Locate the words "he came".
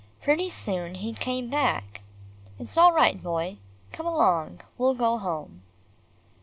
0.95-1.47